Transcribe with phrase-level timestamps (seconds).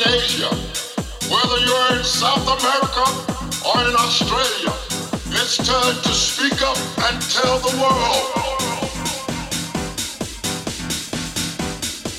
[0.00, 0.48] in Asia,
[1.28, 3.04] whether you're in South America
[3.66, 4.72] or in Australia,
[5.28, 8.40] it's time to speak up and tell the world.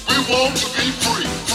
[0.09, 1.50] We want to be free.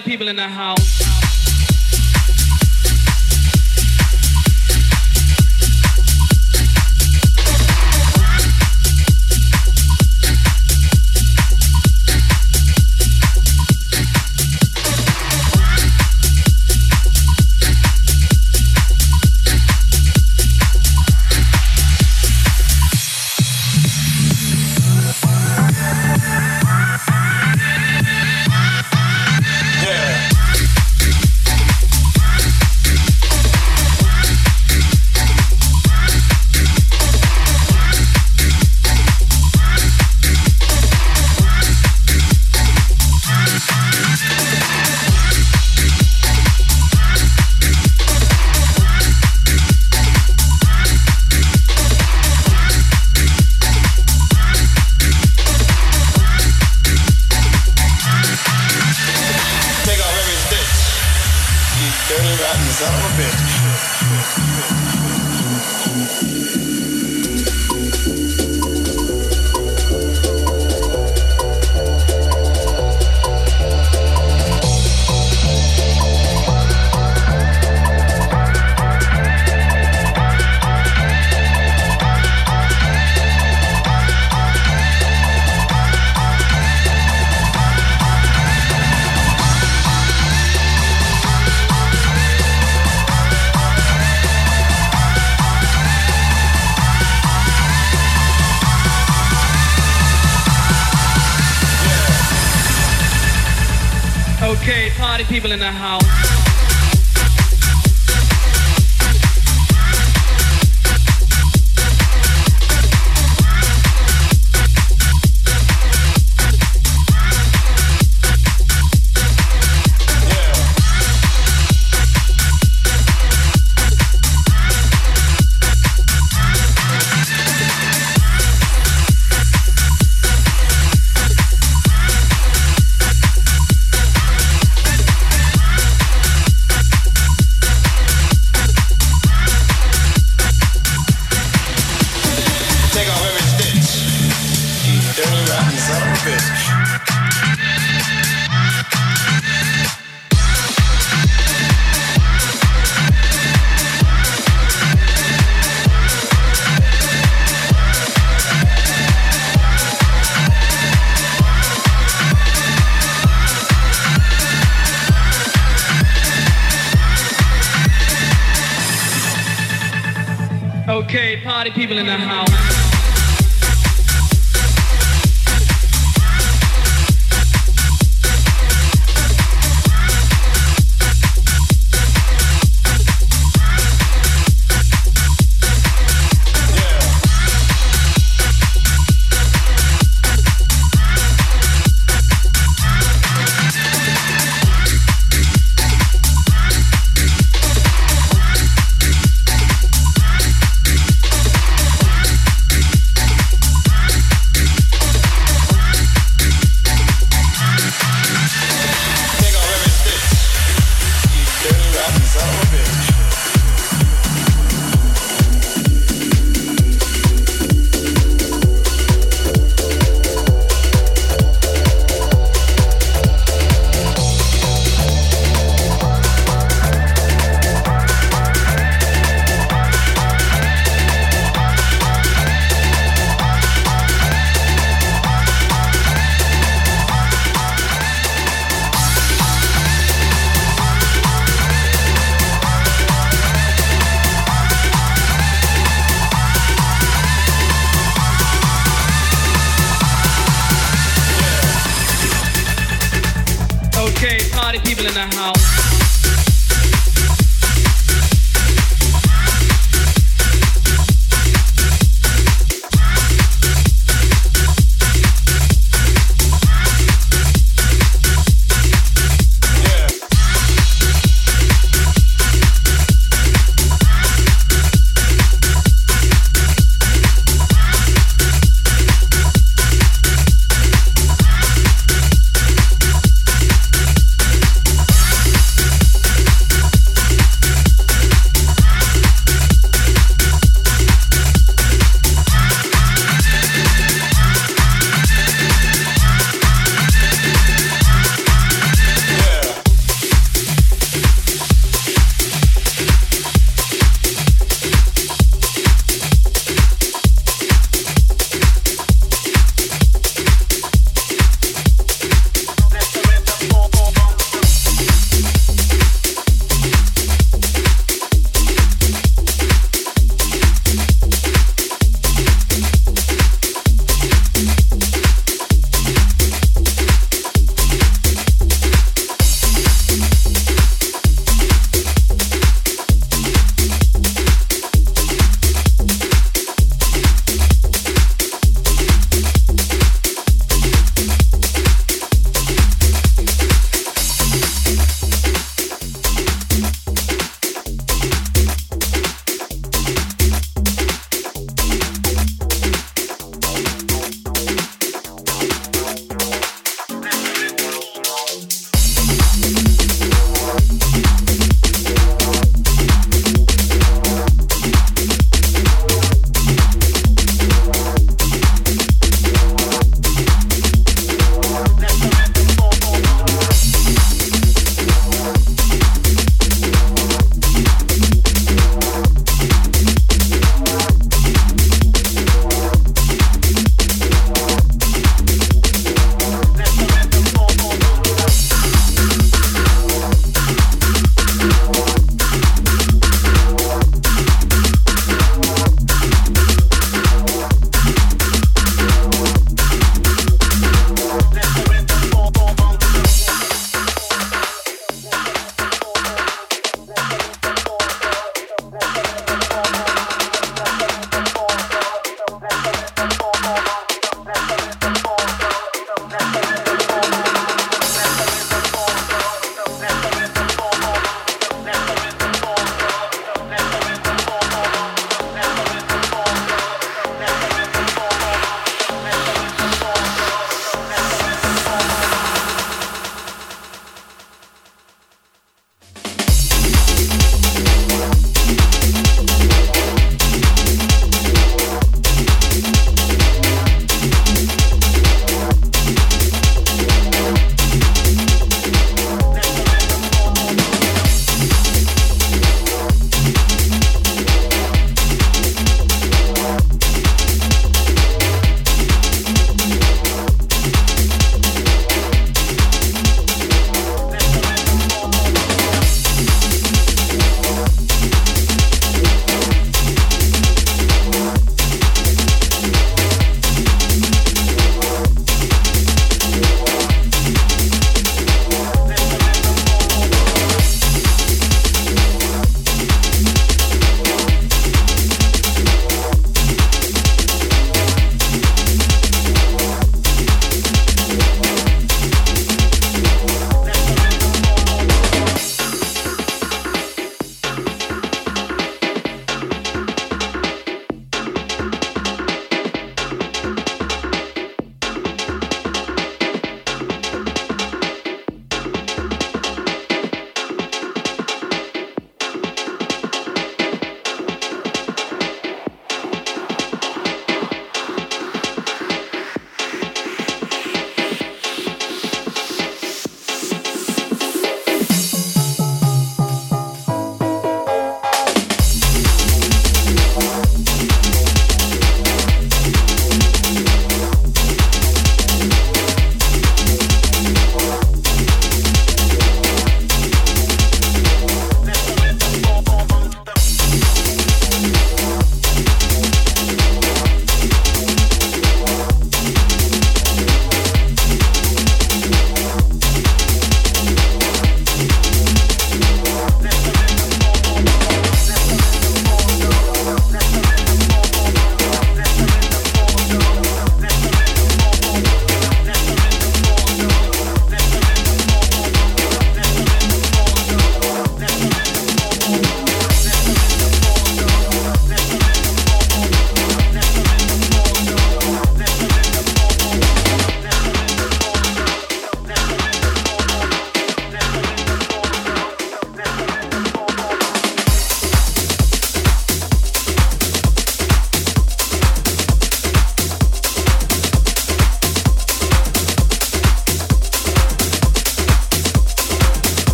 [0.00, 0.95] People in the house.